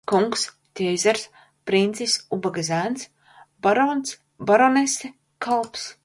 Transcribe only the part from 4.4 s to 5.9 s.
baronese, kalps.